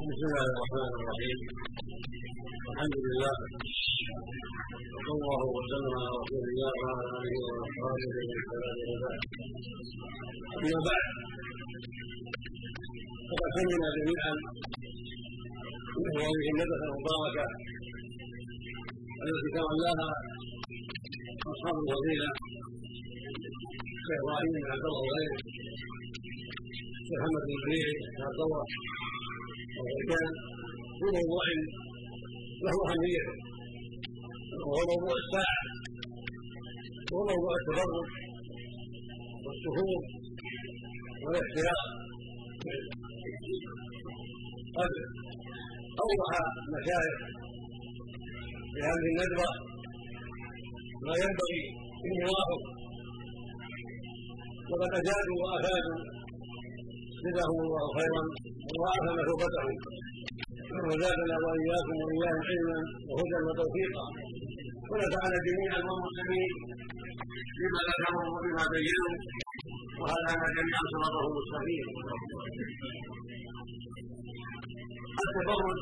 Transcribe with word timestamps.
بسم 0.00 0.24
الله 0.28 0.44
الرحمن 0.50 0.90
الرحيم. 0.98 1.38
الحمد 2.72 2.96
لله. 3.06 3.34
وصلى 4.94 5.12
الله 5.16 5.42
وسلم 5.56 5.92
على 6.00 6.10
رسول 6.20 6.44
الله 6.50 6.72
وعلى 6.80 7.04
آله 7.20 7.34
وأصحابه 7.44 8.04
ومن 8.16 8.40
تبعهم 8.48 8.88
أما 10.64 10.80
بعد 10.88 11.06
فقد 13.28 13.50
سمعنا 13.56 13.88
جميعا 13.98 14.32
من 16.02 16.14
هذه 16.24 16.46
المدرسة 16.52 16.84
المباركة 16.90 17.46
التي 19.24 19.48
تولاها 19.56 20.10
أصحاب 21.52 21.76
الفضيله 21.82 22.28
شيخ 24.06 24.20
إبراهيم 24.22 24.52
بن 24.54 24.70
عبد 24.72 24.86
الله 24.88 25.02
وغيره 25.08 25.38
محمد 27.12 27.42
بن 27.48 27.72
عبد 28.26 28.40
الله. 28.46 28.64
في 29.70 31.06
موضوع 31.16 31.44
له 32.66 32.76
أهميته 32.90 33.34
وهو 34.66 34.82
موضوع 34.92 35.14
الساعة 35.22 35.60
وهو 37.12 37.22
موضوع 37.32 37.54
التفرج 37.60 37.92
والسفور 39.44 40.00
والاحتياط 41.22 41.82
قد 44.78 44.92
أوضح 46.04 46.30
المشايخ 46.66 47.16
في 48.72 48.78
هذه 48.88 49.06
الندوة 49.12 49.50
ما 51.06 51.14
ينبغي 51.22 51.62
انواعه 52.08 52.52
وقد 54.70 54.90
أجادوا 55.00 55.36
وأفادوا 55.42 55.98
جزاهم 57.24 57.58
الله 57.66 57.84
خيرا 57.98 58.22
وضاعف 58.68 59.04
مثوبتهم 59.18 59.74
وزادنا 60.88 61.36
وإياكم 61.44 61.96
وإياهم 62.04 62.40
علما 62.48 62.78
وهدى 63.10 63.38
وتوفيقا. 63.46 64.06
ونفعنا 64.90 65.36
جميعا 65.48 65.78
والمسلمين 65.88 66.52
بما 67.58 67.80
ذكروا 67.88 68.24
وبما 68.34 68.64
بينوا 68.74 69.12
وهدانا 70.00 70.46
جميعا 70.58 70.82
صراطه 70.92 71.22
المستقيم؟ 71.28 71.86
التبرد 75.24 75.78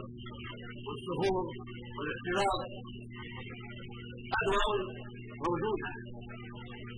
والسفور 0.87 1.45
والاختلاط 1.97 2.61
أنواع 4.41 4.69
موجودة 5.45 5.89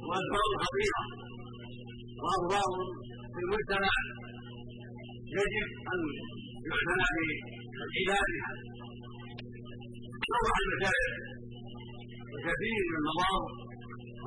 وأسباب 0.09 0.51
خطيرة 0.63 1.03
واضرار 2.25 2.73
في 3.33 3.39
المجتمع. 3.45 3.95
يجب 5.39 5.69
أن 5.93 6.01
يعتنى 6.69 7.09
بعلاجها 7.79 8.51
شرع 10.29 10.55
المشايخ 10.63 11.13
وكثير 12.33 12.83
من 12.93 12.97
المرض 13.11 13.45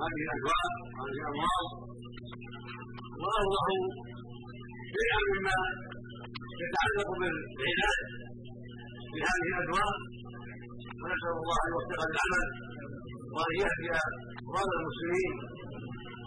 هذه 0.02 0.22
الادواء 0.26 0.70
هذه 1.00 1.18
الامراض 1.22 1.68
واوضحوا 3.22 3.86
شيئا 4.96 5.20
مما 5.32 5.60
يتعلق 6.64 7.10
بالعلاج 7.20 8.00
بهذه 9.14 9.48
الادواء 9.52 9.94
ونسأل 11.02 11.34
الله 11.40 11.58
أن 11.66 11.70
يوفق 11.74 12.02
العمل 12.12 12.48
وأن 13.34 13.54
يهدي 13.64 13.90
مرضى 14.54 14.76
المسلمين 14.80 15.36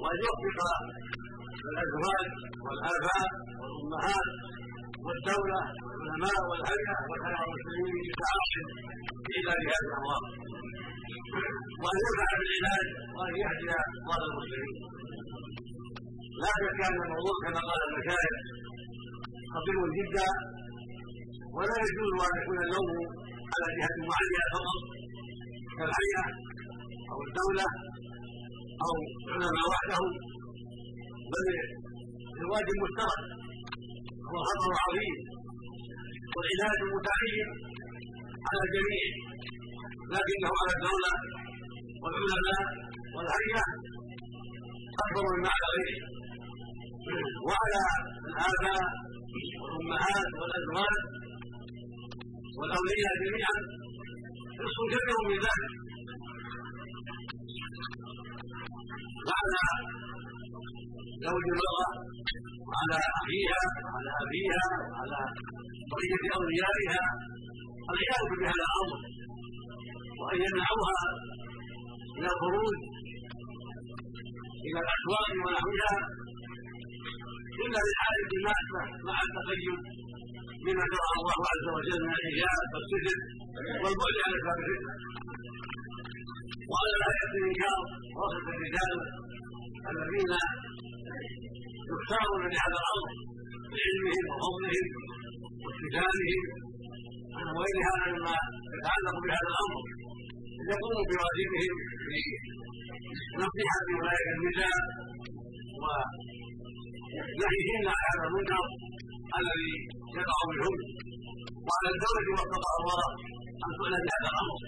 وأن 0.01 0.19
يوفق 0.27 0.59
الأزواج 1.71 2.29
والآباء 2.65 3.27
والأمهات. 3.61 4.29
والدولة 5.07 5.61
والعلماء 5.87 6.39
والهيئه 6.51 6.99
والحياة 7.09 7.45
المسلمين 7.49 7.95
بتعاون 8.09 8.51
في 9.27 9.35
علاج 9.49 9.63
هذه 9.73 9.91
وأن 11.83 11.99
ينفع 12.07 12.31
بالعلاج 12.41 12.87
وأن 13.17 13.33
يهدي 13.43 13.69
مرضى 14.09 14.27
المسلمين. 14.33 14.77
لا 16.43 16.53
شك 16.63 16.81
ان 16.89 16.97
الموضوع 17.07 17.37
كما 17.45 17.61
قال 17.69 17.81
المشايخ 17.89 18.35
خطير 19.55 19.79
جدا 19.99 20.29
ولا 21.57 21.77
يجوز 21.85 22.13
أن 22.27 22.33
يكون 22.41 22.59
اللوم 22.67 22.91
على 23.53 23.67
جهة 23.79 23.97
معينة 24.11 24.47
فقط 24.55 24.81
كالهيئة 25.79 26.25
أو 27.13 27.19
الدولة 27.27 27.69
أو 28.87 28.95
العلماء 29.29 29.67
وحدهم 29.73 30.11
بل 31.33 31.47
الواجب 32.43 32.77
مشترك 32.85 33.21
خطر 34.31 34.73
عظيم 34.85 35.17
والعلاج 36.35 36.79
متعين 36.95 37.49
على 38.49 38.61
الجميع. 38.67 39.09
لكنه 40.15 40.51
على 40.61 40.73
الدولة 40.77 41.13
والعلماء 42.03 42.65
والهيئة 43.15 43.67
أكبر 45.05 45.25
مما 45.33 45.51
على 45.57 45.67
غيره 45.77 46.01
وعلى 47.49 47.83
الآباء 48.31 48.85
والأمهات 49.61 50.31
والأزواج 50.41 51.01
والأولياء 52.59 53.15
جميعا 53.25 53.59
نصف 54.63 54.81
كبير 54.93 55.19
من 55.31 55.39
ذلك. 55.47 55.73
وعلى 59.29 59.65
زوج 61.25 61.45
المرأة 61.53 61.89
وعلى 62.69 62.97
أخيها 63.19 63.63
وعلى 63.85 64.11
أبيها 64.25 64.67
وعلى 64.91 65.21
بقية 65.91 66.25
أوليائها 66.39 67.05
العياذ 67.93 68.25
بهذا 68.41 68.65
الأمر. 68.69 68.99
وأن 70.21 70.39
يمنعوها 70.47 71.01
من 72.19 72.25
الخروج 72.33 72.77
إلى 74.67 74.79
الأسواق 74.85 75.29
ونحوها 75.45 75.95
إلا 77.63 77.81
للحاجة 77.87 78.31
الماسة 78.39 78.81
مع 79.09 79.17
التقيد 79.27 79.79
بما 80.65 80.85
شرع 80.95 81.11
الله 81.19 81.39
عز 81.53 81.67
وجل 81.77 82.01
من 82.07 82.13
الحجاب 82.19 82.61
والسجن 82.73 83.19
والبعد 83.83 84.17
عن 84.25 84.31
أسباب 84.39 84.59
الفتنة 84.63 84.95
وعلى 86.71 86.93
الآية 86.99 87.25
الإنكار 87.39 87.81
وصف 88.19 88.45
الرجال 88.55 88.95
الذين 89.93 90.33
يختارون 91.93 92.43
لهذا 92.53 92.79
الأمر 92.83 93.11
بعلمهم 93.73 94.25
وفضلهم 94.31 94.87
واكتسابهم 95.65 96.43
عن 97.39 97.47
غير 97.61 97.77
هذا 97.89 98.07
مما 98.15 98.37
يتعلق 98.77 99.17
بهذا 99.25 99.49
الأمر. 99.55 99.83
يقوموا 100.73 101.05
بواجبهم 101.11 101.77
في 102.07 102.21
نصيحة 103.43 103.85
اولئك 103.97 104.27
النساء 104.37 104.79
ونهيهن 105.83 107.87
هذا 108.05 108.23
المنكر 108.29 108.65
الذي 109.41 109.75
يقع 110.19 110.39
منهم. 110.51 110.77
وعلى 111.67 111.89
الدولة 111.95 112.29
وفقها 112.35 112.75
الله 112.81 113.05
أن 113.65 113.71
تعلن 113.79 114.05
هذا 114.15 114.29
الأمر. 114.33 114.59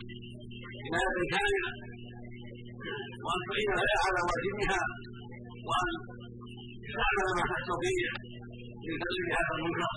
عنايه 0.84 1.18
كامله 1.32 1.70
وأن 3.24 3.40
تعين 3.48 3.70
على 4.04 4.20
واجبها 4.28 4.80
وأن 5.68 5.94
تعمل 6.96 7.26
ما 7.38 7.44
تستطيع 7.54 8.10
في 8.82 8.90
تغيير 9.02 9.28
هذا 9.36 9.52
المنكر 9.56 9.94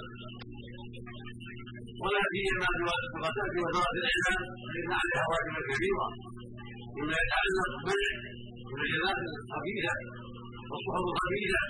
ولا 2.03 2.21
سيما 2.33 2.69
بغسالة 3.13 3.55
وزارة 3.65 3.95
الإعلام 4.01 4.41
فإن 4.71 4.91
عليها 4.99 5.25
واجبا 5.31 5.61
كبيرا 5.69 6.07
مما 6.97 7.17
يتعلق 7.23 7.71
منع 7.87 8.11
المجالات 8.73 9.19
الخبيثة 9.41 9.93
والصحف 10.69 11.05
الخبيثة. 11.13 11.63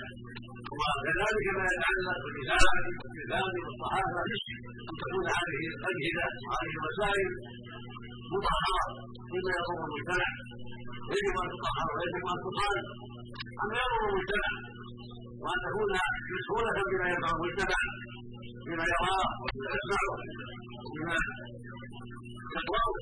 وكذلك 0.80 1.46
ما 1.58 1.66
يتعلق 1.74 2.18
بالإذاعة 2.24 2.76
والتلفاز 2.98 3.54
والصحافة 3.64 4.20
أن 4.88 4.94
تكون 5.00 5.24
هذه 5.38 5.62
الأجهزة 5.72 6.26
وهذه 6.46 6.72
الوسائل 6.78 7.30
مطهرة 8.34 8.84
مما 9.32 9.52
يضر 9.58 9.78
المجتمع. 9.86 10.30
يجب 11.14 11.34
أن 11.42 11.48
تطهر 11.52 11.88
ويجب 11.96 12.24
أن 12.32 12.38
تقال 12.46 12.76
أما 13.62 13.76
يضر 13.82 14.02
المجتمع 14.10 14.50
وان 15.42 15.58
تكون 15.66 15.90
مسؤولة 16.36 16.76
بما 16.90 17.06
يقع 17.14 17.30
المجتمع 17.36 17.80
بما 18.66 18.84
يراه 18.94 19.26
وبما 19.42 19.70
يسمعه 19.76 20.12
وبما 20.84 21.16
يقرأه 22.56 22.94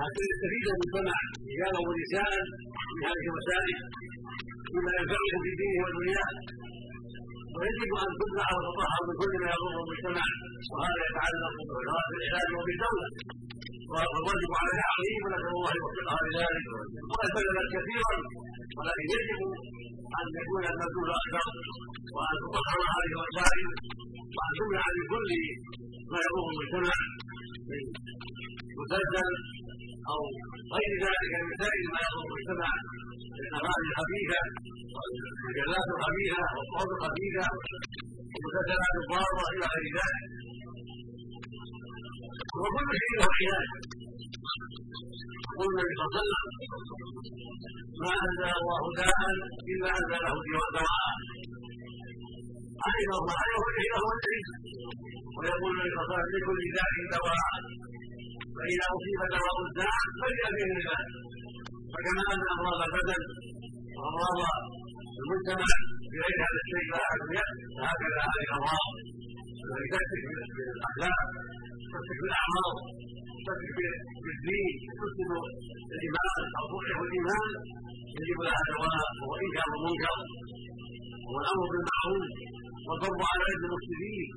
حتى 0.00 0.20
يستفيد 0.30 0.66
المجتمع 0.74 1.16
رجالا 1.50 1.80
ونساء 1.86 2.32
من 2.94 3.02
هذه 3.08 3.24
الوسائل 3.30 3.78
بما 4.74 4.92
ينفعهم 4.98 5.38
في 5.44 5.50
دينه 5.60 5.80
ودنياه. 5.86 6.32
ويجب 7.56 7.90
أن 8.04 8.10
تمنع 8.20 8.48
وتطهر 8.56 9.00
من 9.08 9.14
كل 9.20 9.32
ما 9.42 9.48
يضر 9.54 9.74
المجتمع 9.82 10.26
وهذا 10.72 11.02
يتعلق 11.08 11.54
بوزاره 11.68 12.08
العلاج 12.18 12.48
وبالدولة. 12.58 13.08
والواجب 13.94 14.52
عليها 14.60 14.86
عظيم 14.94 15.20
ونسال 15.24 15.52
الله 15.56 15.70
ان 15.72 15.78
يوفقها 15.82 16.20
لذلك 16.26 16.66
وقد 17.10 17.28
بذلت 17.36 17.68
كثيرا 17.76 18.14
ولكن 18.78 19.06
يجب 19.14 19.40
أن 20.20 20.26
يكون 20.40 20.62
المدلول 20.72 21.08
أكثر 21.20 21.46
وأن 22.16 22.36
تقرر 22.54 22.82
هذه 22.94 23.10
الوسائل 23.14 23.68
وأن 24.36 24.52
تمنع 24.58 24.84
من 24.96 25.04
كل 25.12 25.30
ما 26.12 26.18
يضر 26.26 26.44
المجتمع 26.52 26.96
من 27.70 27.82
مسلسل 28.80 29.32
أو 30.12 30.20
غير 30.76 30.92
ذلك 31.06 31.32
من 31.44 31.52
سائر 31.62 31.84
ما 31.94 32.00
يضر 32.06 32.22
المجتمع 32.26 32.70
من 33.40 33.46
اغاني 33.58 33.90
خفيفة 33.98 34.42
والمجلات 34.94 35.86
الخبيثه 35.94 36.44
والصوت 36.54 36.90
الخبيثه 36.96 37.46
والمسلسلات 38.32 38.94
الضاره 39.02 39.42
إلى 39.54 39.66
غير 39.74 39.86
ذلك. 39.98 40.22
وكل 42.60 42.88
شيء 43.00 43.14
له 43.20 43.28
علاج 43.38 43.68
يقول 45.50 45.68
النبي 45.72 45.92
صلى 45.98 46.06
الله 46.06 46.38
عليه 46.42 46.68
وسلم 46.74 47.14
ما 48.02 48.12
انزل 48.26 48.50
الله 48.60 48.82
داء 49.00 49.20
الا 49.72 49.88
انزله 49.98 50.34
دواء 50.78 51.14
علم 52.86 53.10
الله 53.20 53.36
عليه 53.42 53.62
شيء 53.78 53.90
هو 54.02 54.10
العلم 54.16 54.48
ويقول 55.36 55.70
النبي 55.74 55.90
صلى 55.94 56.04
الله 56.06 56.18
عليه 56.20 56.28
وسلم 56.28 56.42
لكل 56.44 56.62
داء 56.78 56.92
دواء 57.16 57.52
فاذا 58.56 58.86
اصيب 58.94 59.20
دواء 59.36 59.56
الداء 59.68 59.98
فليأتيه 60.20 60.66
العلاج 60.72 61.08
فكما 61.92 62.22
ان 62.34 62.42
امراض 62.54 62.78
البدن 62.88 63.22
وامراض 64.00 64.62
المجتمع 65.20 65.70
بغير 66.12 66.38
هذا 66.44 66.60
الشيء 66.64 66.86
لا 66.94 67.02
ادويه 67.14 67.46
فهكذا 67.76 68.20
هذه 68.28 68.42
الامراض 68.48 68.92
التي 69.66 69.88
تاتي 69.94 70.18
بالاخلاق 70.56 71.26
تمسك 71.94 72.18
بالاعراض 72.22 72.76
تمسك 73.46 73.78
بالدين 74.24 74.74
تفسد 74.98 75.30
الإيمان 75.94 76.42
أو 76.58 76.64
تضعف 76.72 76.98
الايمان 77.06 77.50
يجب 78.18 78.38
لها 78.46 78.60
دواء 78.72 78.96
وهو 79.18 79.32
انكار 79.42 79.68
المنكر 79.76 80.18
والأمر 81.32 81.64
بالمعروف 81.72 82.26
والضرب 82.86 83.20
على 83.30 83.44
يد 83.52 83.62
المفسدين. 83.68 84.28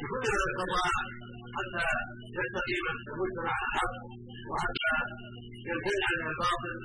بكل 0.00 0.22
ما 0.30 0.46
استطاع 0.50 0.92
حتى 1.56 1.86
يستقيم 2.38 2.84
المجتمع 3.12 3.52
على 3.58 3.66
الحق 3.70 3.94
وحتى 4.50 4.92
ينتهي 5.68 6.02
عن 6.08 6.18
الباطل 6.30 6.76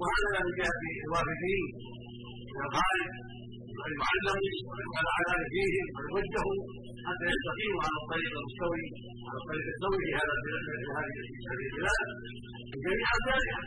وهذا 0.00 0.30
من 0.44 0.52
جهه 0.58 0.82
الوافدين 1.06 1.64
من 2.54 2.60
الخارج 2.66 3.10
ويعلموا 3.78 4.50
ويعلى 4.70 5.36
فيهم 5.52 5.86
ويوجهوا 5.96 6.58
حتى 7.06 7.24
يستقيموا 7.34 7.80
على 7.86 7.96
الطريق 8.02 8.32
المستوي 8.40 8.84
على 9.28 9.38
الطريق 9.42 9.66
السوي 9.74 9.98
في 10.02 10.10
هذا 10.18 10.34
هذه 10.98 11.64
البلاد 11.68 12.08
جميع 12.84 13.08
اركانها 13.16 13.60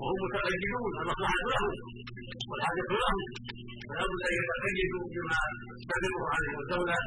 وهم 0.00 0.18
متقيدون 0.24 0.92
المصلحه 1.02 1.42
لهم 1.52 1.74
والحاجة 2.50 2.84
لهم 3.02 3.18
فلا 3.88 4.04
بد 4.10 4.22
ان 4.28 4.34
يتقيدوا 4.40 5.04
بما 5.14 5.40
تدعو 5.90 6.22
عليه 6.34 6.54
الدولة 6.62 6.98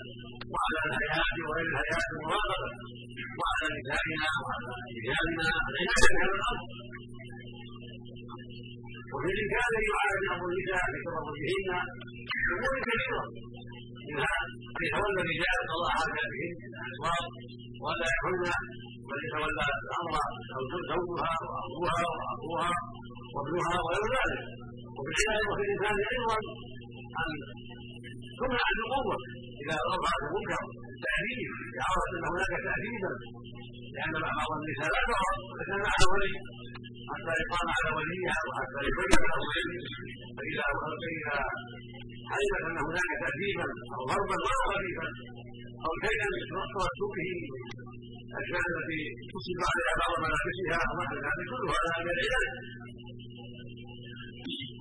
وعلى 0.53 0.79
الهيئات 0.87 1.35
وغير 1.45 1.67
الهيئات 1.71 2.07
المراقبه 2.15 2.69
وعلى 3.39 3.67
نسائنا 3.77 4.29
وعلى 4.43 4.67
رجالنا 4.97 5.47
العنايه 5.69 6.09
بهذا 6.15 6.35
الامر 6.39 6.61
وفي 9.13 9.27
الرجال 9.33 9.71
يعاني 9.89 10.27
أمر 10.33 10.45
النساء 10.51 10.83
بتبرجهن 10.93 11.69
أمور 12.53 12.75
كثيرة. 12.87 13.23
منها 14.07 14.35
ان 14.43 14.49
يتولى 14.87 15.19
الرجال 15.23 15.59
قضاء 15.71 15.91
حاجاتهن 15.97 16.53
الاسواق 16.79 17.25
ولا 17.83 18.07
يحن 18.13 18.33
بل 19.07 19.19
يتولى 19.25 19.65
الامر 19.83 20.15
زوجها 20.91 21.33
وأبوها 21.47 22.03
واخوها 22.17 22.71
وابنها 23.33 23.75
وغير 23.83 24.05
ذلك. 24.15 24.41
وفي 24.97 25.11
العنايه 25.13 25.45
وفي 25.51 25.63
الانسان 25.65 25.95
أيضا 26.13 26.37
أن 27.21 27.29
تمنع 28.39 28.65
القوه 28.77 29.17
إذا 29.61 29.75
رفعت 29.93 30.21
المنكر 30.27 30.61
التأديب 30.93 31.49
إذا 31.73 31.83
عرفت 31.89 32.13
أن 32.17 32.25
هناك 32.33 32.53
تأديبا 32.67 33.11
لأن 33.95 34.13
بعض 34.25 34.49
النساء 34.59 34.89
لا 34.95 35.01
ترى 35.09 35.31
فكان 35.57 35.79
معها 35.85 36.05
ولي 36.11 36.31
حتى 37.11 37.33
يقام 37.41 37.67
على 37.75 37.89
وليها 37.97 38.37
وحتى 38.47 38.79
يبين 38.87 39.13
له 39.27 39.39
فإذا 40.37 40.65
فاذا 40.77 41.39
علمت 42.33 42.65
أن 42.69 42.77
هناك 42.87 43.11
تأديبا 43.23 43.67
أو 43.95 44.01
ضربا 44.11 44.37
ولا 44.43 44.57
خفيفا 44.69 45.09
أو 45.85 45.91
شيئا 46.05 46.29
ترد 46.49 47.01
به 47.15 47.31
الأشياء 48.33 48.65
التي 48.71 49.01
تصب 49.31 49.59
عليها 49.69 49.93
بعض 50.01 50.13
ملابسها 50.25 50.79
ونحو 50.91 51.15
ذلك 51.25 51.47
كل 51.51 51.63
هذا 51.75 51.93
من 52.05 52.09
العلاج 52.15 52.47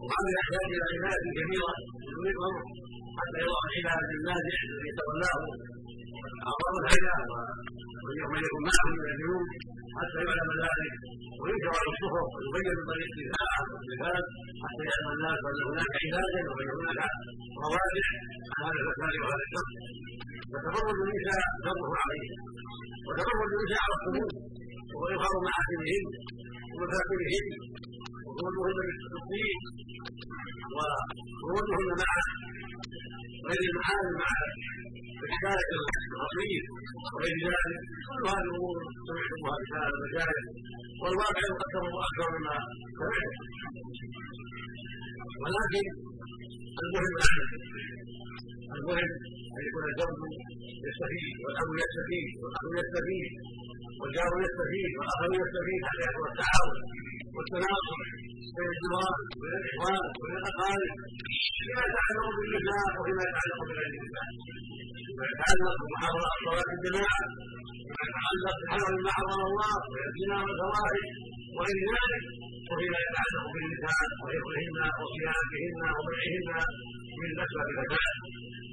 وهذا 0.02 0.30
يحتاج 0.38 0.66
إلى 0.74 0.86
عنايه 0.92 1.24
كبيره 1.36 1.72
الامر 2.30 2.62
حتى 3.18 3.38
يضع 3.44 3.60
العلاج 3.68 4.10
النازع 4.18 4.56
الذي 4.66 4.86
يتولاه. 4.90 5.42
اعضاء 6.50 6.72
الهيئه 6.80 7.18
ومن 8.24 8.40
يكون 8.46 8.62
معه 8.68 8.86
من 8.98 9.08
اليوم 9.16 9.44
حتى 9.98 10.18
يعلم 10.26 10.50
ذلك. 10.64 10.94
على 11.76 11.88
الصحف 11.92 12.28
ويبين 12.36 12.76
بطريق 12.80 13.12
الساعة 13.24 13.62
والصفات 13.72 14.26
حتى 14.62 14.82
يعلم 14.88 15.08
الناس 15.16 15.40
أن 15.50 15.60
هناك 15.68 15.94
علاجا 16.04 16.42
وأن 16.50 16.70
هناك 16.78 17.14
روادع 17.64 18.06
عن 18.54 18.60
هذا 18.66 18.80
الفساد 18.82 19.14
وهذا 19.22 19.44
الشر 19.46 19.68
فتفرد 20.52 20.96
النساء 21.06 21.44
ضره 21.66 21.92
عليه. 22.04 22.30
وتفرد 23.06 23.50
النساء 23.56 23.80
على 23.84 23.94
الخمول 23.98 24.32
واظهار 24.98 25.34
محاسنهن 25.46 26.04
ومفاتنهن 26.76 27.46
وخروجهن 28.26 28.78
بالتصديق 28.88 29.60
وخروجهن 30.76 31.90
مع 32.02 32.12
غير 33.48 33.62
المحارم 33.70 34.12
مع 34.20 34.30
الحكاية 35.26 35.70
الخطير 36.12 36.62
وغير 37.12 37.36
ذلك 37.54 37.80
سمعتموها 38.08 39.56
في 39.66 39.72
هذا 39.76 39.94
المشاهد 39.96 40.44
والواقع 41.02 41.46
أكثر 41.64 41.82
مما 41.86 42.56
سمعت 42.98 43.36
ولكن 45.42 45.84
المهم 46.82 47.14
المهم 48.76 49.10
ان 49.56 49.62
يكون 49.66 49.84
الزوج 49.90 50.20
يستفيد 50.88 51.34
والاب 51.42 51.68
يستفيد 51.82 52.30
والاخ 52.42 52.66
يستفيد 52.80 53.30
والجار 54.00 54.32
يستفيد 54.46 54.90
والاخر 54.98 55.30
يستفيد 55.42 55.80
حتى 55.88 56.04
يكون 56.10 56.26
التعاون 56.32 56.76
والتناصر 57.34 57.98
بين 58.56 58.68
الجيران 58.74 59.20
وبين 59.34 59.54
الاخوان 59.60 60.04
وبين 60.18 60.36
الاقارب 60.42 60.92
فيما 61.58 61.82
يتعلق 61.88 62.26
بالنساء 62.38 62.88
وفيما 62.98 63.22
يتعلق 63.28 63.58
بغير 63.68 63.90
النساء 63.92 64.28
فيما 65.06 65.24
يتعلق 65.32 65.74
بمحاضره 65.82 66.30
الصلاه 66.36 66.68
الجماعه 66.76 67.24
فيما 67.86 68.02
يتعلق 68.08 68.56
بحرم 68.62 68.94
ما 69.04 69.10
حرم 69.18 69.40
الله 69.50 69.72
ويأتينا 69.92 70.36
والفواحش 70.44 71.04
وغير 71.56 71.78
ذلك 71.94 72.24
وفيما 72.70 72.98
يتعلق 73.06 73.44
بالنساء 73.54 74.08
وحفظهن 74.22 74.78
وصيانتهن 75.00 75.80
ومنعهن 75.96 76.48
من 77.20 77.28
الاسباب 77.34 77.66
الفساد 77.72 78.16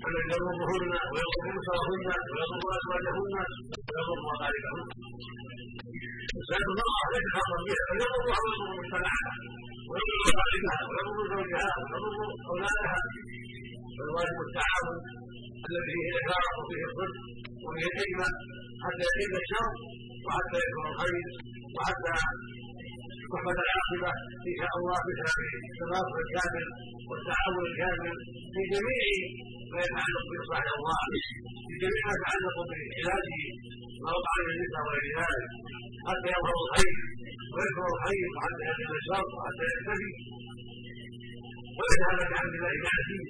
فمن 0.01 0.23
يضرهن 0.33 0.91
ويضر 1.11 1.45
نسرهن 1.57 2.07
ويضر 2.31 2.61
ازواجهن 2.77 3.35
ويضر 3.89 4.17
مصالحهن 4.29 4.87
فساد 6.39 6.63
المرأة 6.71 7.03
ليس 7.13 7.27
خاصا 7.35 7.57
بها 7.65 7.83
بل 7.89 7.97
يضرها 8.03 8.39
ويضر 8.47 8.69
مجتمعها 8.79 9.31
ويضر 9.89 10.17
مصالحها 10.27 10.81
ويضر 10.89 12.03
أولادها 12.51 12.97
فالواجب 13.95 14.37
التعاون 14.47 14.97
الذي 15.69 15.93
فيه 15.99 16.09
الإخلاص 16.13 16.55
وفيه 17.65 17.87
الصدق 17.99 18.33
حتى 18.83 19.03
يقل 19.09 19.33
الشر 19.43 19.67
وحتى 20.25 20.57
يكون 20.65 20.85
الخير 20.91 21.27
وحتى 21.75 22.09
العاقبة. 23.67 24.11
إن 24.49 24.55
شاء 24.59 24.73
الله 24.79 24.97
بسبب 25.07 25.51
التناصر 25.71 26.15
الكامل 26.25 26.65
والتعاون 27.09 27.63
الكامل 27.69 28.15
في 28.53 28.61
جميع 28.73 29.05
ما 29.73 29.79
يتعلق 29.85 30.23
بإصلاح 30.31 30.65
الله. 30.77 31.01
في 31.67 31.73
جميع 31.83 32.03
ما 32.09 32.13
يتعلق 32.17 32.57
بعلاج 32.69 33.27
ما 34.03 34.11
وقع 34.17 34.35
من 34.45 34.51
النساء 34.55 34.81
وغير 34.87 35.05
ذلك 35.19 35.51
حتى 36.07 36.29
يظهر 36.35 36.57
الخير 36.65 36.95
ويكبر 37.53 37.87
الخير 37.95 38.27
وحتى 38.35 38.63
يقل 38.69 38.95
الشر 39.01 39.25
وحتى 39.35 39.63
يختفي 39.71 40.11
وليس 41.77 42.01
هذا 42.11 42.25
بعبد 42.31 42.53
الله 42.57 42.73
بعزيز 42.85 43.27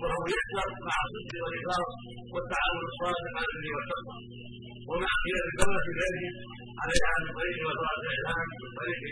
وهو 0.00 0.22
يكثر 0.36 0.68
مع 0.88 0.96
الصدق 1.06 1.34
والإخلاص 1.44 1.90
والتعاون 2.32 2.82
الصالح 2.90 3.32
على 3.38 3.48
البر 3.54 3.72
والتقوى 3.76 4.16
ومع 4.90 5.10
قيام 5.24 5.46
الدولة 5.52 5.80
بذلك 5.88 6.24
عليها 6.82 7.08
عن 7.14 7.22
طريق 7.38 7.58
وزارة 7.68 8.00
الإعلام 8.04 8.48
من 8.62 8.70
طريق 8.80 9.02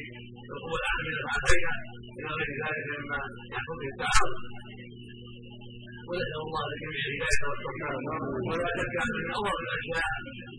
القوى 0.55 0.77
العاملة 0.83 1.21
مع 1.29 1.35
الهيئة 1.41 1.75
إلى 2.19 2.31
غير 2.39 2.51
ذلك 2.65 2.87
مما 3.01 3.19
يحكم 3.55 3.75
به 3.81 3.89
التعاون 3.95 4.35
ونسال 6.11 6.43
الله 6.47 6.65
لجميع 6.71 7.03
الهدايه 7.11 7.43
والتوفيق 7.49 7.91
ولا 8.49 8.69
شك 8.79 8.95
ان 9.05 9.31
اول 9.39 9.59
الاشياء 9.65 10.13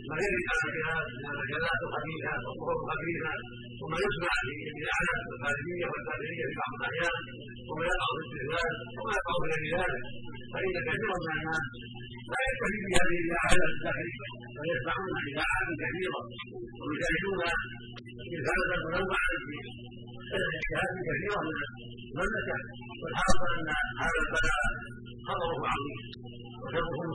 ما 0.09 0.15
يرد 0.23 0.47
على 0.53 0.67
بها 0.75 0.97
من 1.15 1.25
المجالات 1.31 1.79
الخبيثه 1.85 2.33
والطرق 2.45 2.79
الخبيثه 2.85 3.33
وما 3.81 3.97
يسمع 4.05 4.33
في 4.47 4.81
الاعلام 4.85 5.21
الخارجيه 5.33 5.85
والتابعيه 5.91 6.45
في 6.49 6.55
بعض 6.61 6.71
الاحيان 6.79 7.21
وما 7.69 7.83
يقع 7.91 8.07
في 8.15 8.19
الاستهلاك 8.21 8.75
وما 8.97 9.13
يقع 9.19 9.33
في 9.41 9.47
غير 9.51 9.63
ذلك 9.75 10.03
فان 10.53 10.73
كثيرا 10.87 11.15
من 11.25 11.31
الناس 11.39 11.65
لا 12.31 12.39
يكتفي 12.47 12.77
بهذه 12.85 13.15
الاذاعات 13.21 13.61
الداخليه 13.73 14.25
بل 14.57 14.67
يسمعون 14.73 15.11
اذاعات 15.31 15.67
كثيره 15.83 16.21
ويشاهدون 16.81 17.41
تلفازا 18.31 18.77
منوعا 18.85 19.31
في 19.47 19.57
اجتهاد 20.37 20.93
كثيره 21.07 21.39
من 21.47 21.55
المملكه 22.11 22.57
والحاصل 23.01 23.49
ان 23.57 23.69
هذا 24.03 24.19
البلاء 24.25 24.60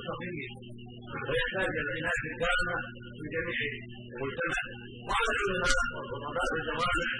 مستقيم 0.07 0.51
فيحتاج 1.27 1.69
إلى 1.73 1.83
العنايه 1.87 2.23
التامه 2.33 2.77
من 3.19 3.27
جميع 3.37 3.61
المجتمع. 4.15 4.61
وعلى 5.09 5.31
العلماء 5.35 5.87
والخطباء 5.95 6.49
الجوامع 6.59 7.11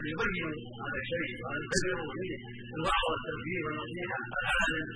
أن 0.00 0.04
يبينوا 0.12 0.54
هذا 0.82 0.98
الشيء 1.02 1.30
وأن 1.42 1.60
يكبروا 1.66 2.10
فيه 2.16 2.34
الوعظ 2.76 3.06
والتنفيذ 3.10 3.60
والنصيحة 3.66 4.18
العالم 4.42 4.86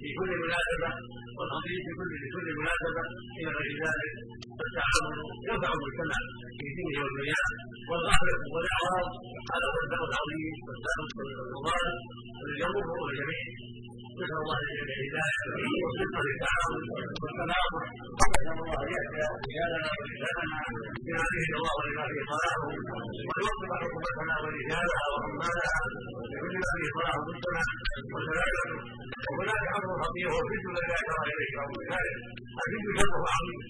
في 0.00 0.08
كل 0.18 0.30
مناسبة 0.42 0.90
والخطيب 1.36 1.78
في 1.86 1.92
كل 1.98 2.10
في 2.20 2.28
كل 2.34 2.46
مناسبة 2.60 3.02
إلى 3.38 3.50
غير 3.58 3.72
ذلك. 3.84 4.12
فالتعاون 4.58 5.16
ينفع 5.48 5.70
المجتمع 5.76 6.18
في 6.58 6.66
دينه 6.76 6.98
ودنياه 7.04 7.50
والغفله 7.88 8.36
والإعراض 8.54 9.06
هذا 9.52 9.66
هو 9.72 9.78
الداء 9.86 10.02
العظيم 10.10 10.54
والداء 10.66 10.96
المضاد 11.46 11.88
الذي 12.42 12.60
يضر 12.64 12.86
الجميع 13.10 13.44
نسال 14.18 14.38
الله 14.42 14.58
جل 14.76 14.90
الهدايه 14.96 15.42
والصدق 15.82 16.16
للتعاون 16.26 16.82
والسلام 17.22 17.72
نسال 18.18 18.48
الله 18.54 18.76
ان 18.82 18.88
يهدي 18.94 19.20
رجالنا 19.34 19.90
ونساءنا 19.98 20.58
بما 21.04 21.24
يهدي 21.34 21.54
الله 21.58 21.76
لما 21.86 22.04
فيه 22.10 22.22
صلاه 22.32 22.60
ويوفق 23.28 23.70
حكومتنا 23.82 24.34
ورجالها 24.42 25.04
وعمالها 25.12 25.78
لكل 26.32 26.54
ما 26.62 26.70
فيه 26.78 26.88
صلاه 26.96 27.18
ضدنا 27.28 27.62
وسلامه 28.14 28.66
وهناك 29.28 29.66
أمر 29.78 29.90
خطير 30.02 30.26
هو 30.34 30.38
الفتن 30.44 30.70
الذي 30.74 30.94
اشار 31.00 31.20
اليه 31.32 31.50
بعض 31.58 31.72
ذلك 31.92 32.16
الفتن 32.64 32.90
شره 32.98 33.24
عظيم 33.36 33.60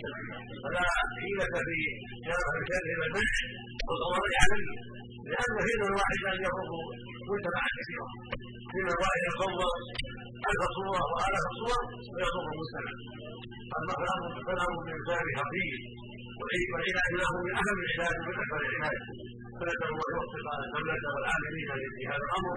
فلا 0.62 0.84
حيله 1.16 1.54
في 1.68 1.78
شر 2.26 2.48
الشر 2.60 2.86
والمنع 3.00 3.36
والقضاء 3.88 4.32
عليه 4.42 4.68
لأن 5.30 5.54
حين 5.66 5.80
الواحد 5.90 6.20
ان 6.32 6.38
يضر 6.46 6.70
مجتمعا 7.30 7.68
كثيرا 7.78 8.08
حين 8.72 8.86
الواحد 8.94 9.20
يصور 9.28 9.78
ألف 10.50 10.62
صورة 10.76 11.02
وآلاف 11.12 11.44
الصور 11.52 11.82
ويضر 12.14 12.44
المجتمع 12.52 12.92
أما 13.78 13.92
كلام 14.48 14.72
الإنسان 14.82 15.26
خفيف 15.38 15.72
والعلاج 16.38 17.10
له 17.20 17.30
من 17.46 17.52
أهم 17.62 17.78
العلاج 17.84 18.16
من 18.26 18.34
أكبر 18.42 18.58
العلاج 18.66 18.98
فنسأل 19.58 19.88
الله 19.92 20.08
يوفق 20.14 20.34
الدولة 20.62 21.08
والعاملين 21.14 21.70
في 21.96 22.02
هذا 22.10 22.24
الأمر 22.28 22.50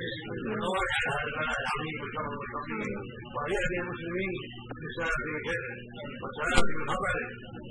والقواعد 0.50 0.92
على 0.98 1.10
هذا 1.16 1.28
البلاء 1.30 1.60
العظيم 1.64 1.96
والشر 2.02 2.28
والخطير 2.40 2.88
وأن 3.36 3.50
يهدي 3.56 3.78
المسلمين 3.84 4.34
بالسلامة 4.82 5.26
من 5.34 5.40
شره 5.48 5.74
والسلامة 6.22 6.70
من 6.80 6.86
خطره 6.92 7.26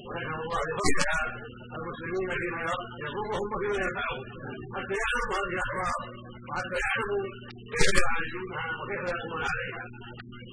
ونسأل 0.07 0.41
الله 0.45 0.61
يوفق 0.71 1.13
المسلمين 1.79 2.29
فيما 2.41 2.63
يضرهم 3.05 3.47
وفيما 3.53 3.79
ينفعهم. 3.87 4.23
حتى 4.75 4.95
يعلموا 5.03 5.35
هذه 5.39 5.53
الأخبار 5.57 6.01
وحتى 6.49 6.77
يعلموا 6.85 7.25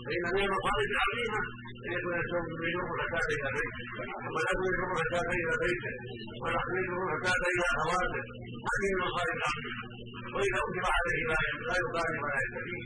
فإن 0.07 0.25
من 0.35 0.41
المصائب 0.47 0.89
العظيمة 0.95 1.39
أن 1.85 1.91
يكون 1.97 2.13
الإنسان 2.17 2.43
يجر 2.67 2.89
حتى 2.99 3.19
بيته 3.29 3.85
ولا 4.35 4.51
يجر 4.63 4.81
حتى 4.99 5.19
إلى 5.39 5.53
بيته 5.63 5.93
ولا 6.43 6.61
يجر 6.77 6.99
حتى 7.11 7.33
إلى 7.53 7.65
أخواته 7.77 8.21
هذه 8.69 8.89
المصائب 8.95 9.35
العظيمة 9.41 9.81
وإذا 10.35 10.59
أجر 10.67 10.85
عليه 10.97 11.21
لا 11.31 11.39
لا 11.67 11.75
يقال 11.83 12.11
ولا 12.23 12.37
يستفيد 12.45 12.85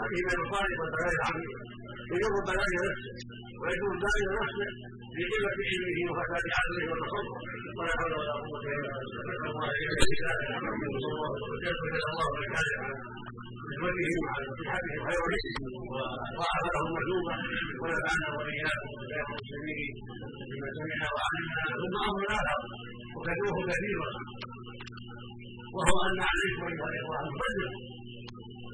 هذه 0.00 0.18
من 0.26 0.32
المصائب 0.38 0.76
والبلاء 0.80 1.12
العظيمة 1.18 1.58
يجر 2.12 2.32
البلاء 2.40 2.68
نفسه 2.86 3.14
ويجر 3.60 3.88
البلاء 3.94 4.18
نفسه 4.38 4.68
لقلة 5.16 5.58
علمه 5.70 5.98
وفساد 6.12 6.44
عقله 6.56 6.84
وتصرفه 6.90 7.38
ولا 7.78 7.92
حول 7.98 8.12
ولا 8.18 8.34
قوة 8.42 9.70
إلا 9.80 9.92
بالله. 10.08 10.36
الله 10.90 11.26
الله 11.26 12.06
الله 12.12 12.28
بذلهم 13.70 14.22
وعلى 14.26 14.46
نصيحتهم 14.52 15.00
خيرا 15.08 15.28
وضاعف 16.36 16.64
لهم 16.74 16.88
مجوبا 16.98 17.34
ونفعنا 17.80 18.28
واياكم 18.36 18.90
وسائر 18.98 19.26
المسلمين 19.32 19.92
بما 20.50 20.68
سمعنا 20.78 21.08
وعلمنا 21.16 21.64
ثم 21.82 21.94
أمر 22.10 22.24
اخر 22.38 22.60
وكذبوه 23.16 23.58
كثيرا 23.70 24.10
وهو 25.76 25.96
أن 26.08 26.18
عليكم 26.30 26.62
ايها 26.70 26.88
الاخوه 26.92 27.16
ان 27.22 27.28
تبلغوا 27.34 27.80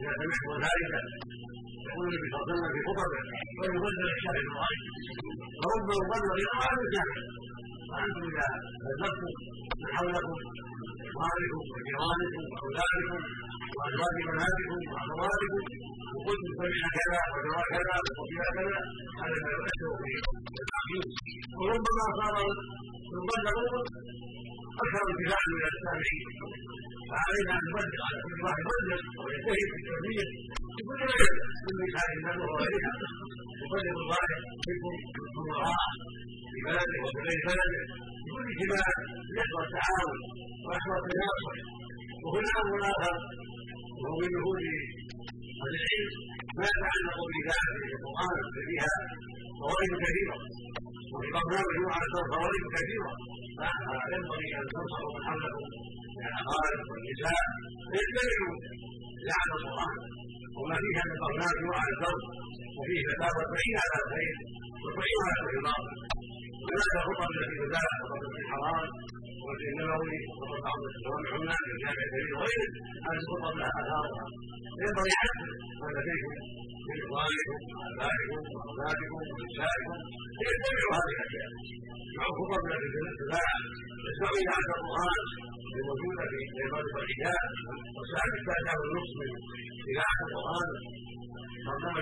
إذا 0.03 0.13
سمعتم 0.21 0.53
ذلك 0.67 0.93
النبي 2.01 2.27
صلى 2.33 2.41
الله 2.41 2.47
عليه 2.47 2.55
وسلم 2.55 2.73
في 2.75 2.81
خطبه 2.89 3.21
ويبلغ 3.59 4.09
الشاهد 4.17 4.45
الغائب 4.47 4.83
فرب 5.63 5.89
مبلغ 6.03 6.35
يقال 6.47 6.77
الشاهد 6.87 7.21
وأنتم 7.91 8.25
اذا 8.31 8.49
بلغتم 8.85 9.31
من 9.81 9.89
حولكم 9.97 10.39
اخوانكم 11.09 11.63
وجيرانكم 11.73 12.43
واولادكم 12.53 13.21
وازواج 13.77 14.17
بناتكم 14.29 14.79
واخواتكم 14.93 15.63
وقلتم 16.15 16.51
سمعنا 16.59 16.89
كذا 16.97 17.21
وجرى 17.33 17.63
كذا 17.75 17.95
وفيها 18.19 18.49
كذا 18.57 18.79
هذا 19.23 19.37
ما 19.45 19.51
يؤثر 19.57 19.93
في 20.03 20.59
التعظيم 20.65 21.05
وربما 21.59 22.07
صار 22.21 22.37
المبلغون 23.15 23.85
أكثر 24.83 25.03
انتفاعا 25.13 25.47
من 25.57 25.65
السامعين 25.73 26.27
فعلينا 27.11 27.53
ان 27.59 27.65
نبلغ 27.69 28.01
على 28.07 28.19
كل 28.25 28.39
واحد 28.45 28.63
يبلغ 28.71 29.01
ويجتهد 29.25 30.05
في 30.05 30.15
في 30.55 30.62
كل 30.89 31.01
من 31.67 31.75
مثال 31.85 32.09
النبوه 32.17 32.49
وغيرها 32.55 32.95
يبلغ 33.63 33.97
الظاهر 34.03 34.41
منكم 34.69 34.95
ثم 35.35 35.49
الراء 35.57 35.87
في 36.51 36.59
بلده 36.67 36.97
وفي 37.05 37.19
غير 37.29 37.41
بلده 37.51 37.83
بكل 38.25 38.45
اجتماع 38.53 38.89
يحصل 39.39 39.61
التعاون 39.67 40.19
ويحصل 40.67 40.95
التناصر 41.03 41.55
وهنا 42.25 42.53
أمر 42.63 42.81
اخر 42.93 43.17
وهو 44.01 44.17
من 44.23 44.29
جهود 44.35 44.63
أهل 45.63 45.75
العلم 45.81 46.13
ما 46.59 46.65
يتعلق 46.73 47.19
بذات 47.35 47.69
القران 47.97 48.39
فيها 48.69 48.95
فوائد 49.61 49.93
كثيره 50.05 50.37
وفي 51.13 51.29
برنامج 51.37 51.77
على 51.97 52.19
فوائد 52.33 52.63
كثيره 52.77 53.11
فينبغي 53.59 54.49
ان 54.61 54.67
تنصروا 54.75 55.13
من 55.17 55.23
حولكم 55.29 55.65
من 56.17 56.25
الاقارب 56.31 56.81
والنساء 56.91 57.45
فيجتمعوا 57.91 58.57
لعن 59.29 59.49
القران 59.59 59.99
وما 60.59 60.77
فيها 60.83 61.03
من 61.09 61.17
برنامج 61.25 61.65
على 61.81 61.91
الفرد 61.95 62.25
وفيه 62.79 63.03
فتاوى 63.09 63.43
تعين 63.53 63.77
على 63.85 63.97
الخير 64.03 64.35
وتعين 64.85 65.21
على 65.29 65.41
الرضا 65.45 65.77
هناك 66.69 66.95
خطب 67.07 67.31
التي 67.37 67.57
تزال 67.63 67.91
خطب 68.11 68.33
الحرام 68.43 68.89
وفي 69.45 69.67
النبوي 69.73 70.19
وفي 70.41 70.57
بعض 70.67 70.81
الجوامع. 70.91 71.31
في 71.31 71.71
الجامع 71.75 72.03
الكبير 72.07 72.35
وغيره. 72.37 72.71
هذه 73.07 73.21
الخطب 73.23 73.55
لها 73.61 73.73
اثارها 73.81 74.25
ينبغي 74.83 75.13
عدل. 75.23 75.51
ما 75.81 75.89
لديكم 75.95 76.35
من 76.89 76.97
اخوانكم 77.05 77.59
وابائكم 77.79 78.41
واولادكم 78.55 79.21
ونسائكم 79.33 79.97
ليتبعوا 80.41 80.93
هذه 80.97 81.13
الأشياء 81.17 81.51
مع 82.17 82.25
الخطب 82.31 82.63
التي 82.69 82.89
تتباع 82.95 83.51
يسمعوا 84.07 84.39
إلى 84.43 84.55
القرآن. 84.81 85.23
الموجوده 85.81 86.25
في 86.31 86.39
المغرب 86.65 86.93
والحجاز 86.97 87.51
وسائل 87.99 88.33
التاسع 88.41 88.73
والنصف 88.81 89.15
من 89.21 89.31
اذاعه 89.91 90.21
القران 90.29 90.71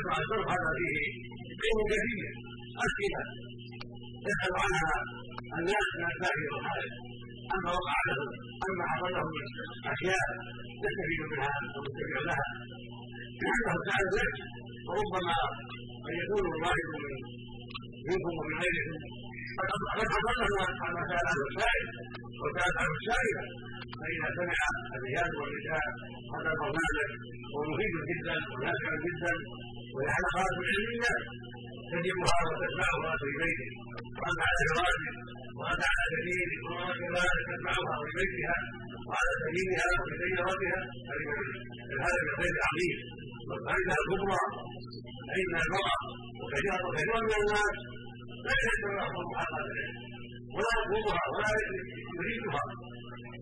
مع 0.08 0.16
الشرف 0.22 0.46
هذا 0.54 0.70
فيه 0.78 1.04
علم 1.64 1.80
كثير. 1.92 2.26
أسئلة 2.86 3.22
يسال 4.28 4.52
عنها 4.64 4.96
الناس 5.58 5.88
من 6.00 6.06
الباهي 6.12 6.46
والحارث 6.52 6.94
أما 7.54 7.70
وقع 7.78 7.98
له 8.08 8.20
أما 8.68 8.84
حصل 8.92 9.12
له 9.16 9.26
أشياء 9.92 10.28
يستفيد 10.84 11.20
منها 11.32 11.54
ويتبع 11.76 12.20
لها 12.28 12.46
لأنه 13.42 13.74
تعالى 13.88 14.10
نفسه 14.18 14.46
وربما 14.88 15.36
قد 16.04 16.14
يكون 16.22 16.42
الواحد 16.54 16.86
من 17.02 17.14
منكم 18.08 18.32
ومن 18.40 18.56
غيركم. 18.62 18.98
قد 19.98 20.08
حصل 20.14 20.34
له 20.40 20.48
ما 20.96 21.02
سال 21.10 21.26
عنه 22.80 22.92
السائله 23.00 23.44
فإذا 24.00 24.28
سمع 24.38 24.60
الرجال 24.96 25.30
والنساء 25.38 25.86
هذا 26.34 26.50
البرنامج 26.54 27.08
هو 27.52 27.60
مفيد 27.70 27.94
جدا 28.10 28.36
ونافع 28.52 28.90
جدا 29.06 29.34
والحلقات 29.94 30.52
العلميه 30.60 31.14
تجدها 31.92 32.38
وتسمعها 32.48 33.12
في 33.20 33.28
بيته 33.40 33.70
واما 34.20 34.44
على 34.50 34.62
الواجب 34.68 35.14
وهذا 35.58 35.86
على 35.92 36.04
سبيل 36.14 36.50
وما 36.66 36.88
كذلك 37.00 37.40
تتبعها 37.50 37.94
في 38.02 38.10
بيتها 38.18 38.56
وعلى 39.08 39.32
سبيلها 39.44 39.88
وفي 40.00 40.14
سيارتها 40.22 40.80
هذا 42.04 42.20
من 42.24 42.30
الخير 42.32 42.54
العظيم. 42.58 42.98
والفائده 43.48 43.94
الكبرى؟ 44.00 44.42
فان 45.28 45.52
المرأة؟ 45.64 46.00
وكثيرا 46.40 46.78
من 46.96 47.32
الناس 47.42 47.74
لا 48.46 48.54
يتبع 48.66 49.04
لهم 49.12 49.26
حلقات 49.38 49.66
العلم. 49.72 49.96
ولا 50.54 50.72
يطلبها 50.78 51.22
ولا 51.34 51.50
يريدها 52.18 52.62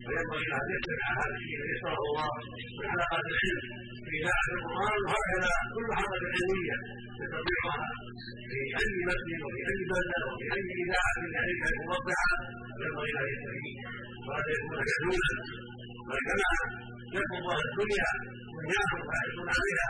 فينبغي 0.04 0.46
ان 0.58 0.66
يتبع 0.76 1.08
الشيء 1.32 1.60
يسره 1.72 2.00
الله 2.08 2.30
من 2.78 2.86
حلقات 2.92 3.26
العلم 3.32 3.60
في 4.06 4.12
اذاعه 4.18 4.48
القرآن 4.56 4.98
وهكذا 5.06 5.52
كل 5.74 5.88
حلقه 5.98 6.22
علميه 6.34 6.76
يستطيعها 7.20 7.86
في 8.50 8.58
أي 8.80 8.90
مسجد 9.08 9.40
وفي 9.46 9.60
أي 9.70 9.78
بلده 9.90 10.20
وفي 10.28 10.46
أي 10.56 10.62
اذاعه 10.84 11.16
يعرفها 11.34 11.68
يعني 11.70 11.80
موضعه 11.92 12.32
ينبغي 12.82 13.10
أن 13.20 13.26
يستفيد 13.32 13.76
وهذا 14.26 14.50
يكون 14.56 14.78
يدونا. 14.92 15.32
وكما 17.14 17.38
يطلب 17.38 17.66
الدنيا 17.68 18.10
دنياهم 18.58 19.00
فيحرصون 19.08 19.48
عليها 19.56 19.88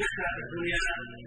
يشتى 0.00 0.26
في 0.34 0.40
الدنيا. 0.44 0.84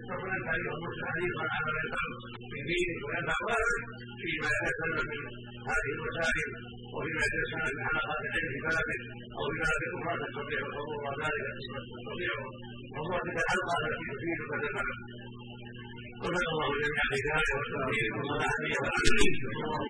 فكل 0.07 0.31
الحديث 0.39 0.67
المرسل 0.75 1.03
حديثا 1.11 1.43
على 1.53 1.69
ما 1.75 1.81
يفعل 1.85 2.11
في 2.51 2.59
دينه 2.69 2.97
وينفع 3.07 3.37
ولد 3.49 3.81
فيما 4.21 4.49
يتكلم 4.67 5.05
من 5.11 5.21
هذه 5.69 5.89
المسائل 5.97 6.49
وفيما 6.95 7.21
يتيسر 7.27 7.59
من 7.77 7.81
حلقات 7.87 8.21
العلم 8.27 8.49
في 8.53 8.59
بابه 8.65 8.99
أو 9.37 9.43
في 9.51 9.57
باب 9.63 9.81
أخرى 9.97 10.13
تستطيع 10.23 10.59
الحضور 10.69 11.01
ذلك 11.23 11.45
تستطيع 11.57 12.33
حضور 12.97 13.17
تلك 13.25 13.37
الحلقة 13.45 13.75
التي 13.81 14.05
تفيد 14.11 14.39
وتنفع 14.49 14.85
وفق 16.21 16.49
الله 16.53 16.69
جميع 16.83 17.03
الهدايه 17.09 17.51
والتوفيق 17.57 18.11
والصلاح 18.17 18.55
والعافيه 18.81 19.27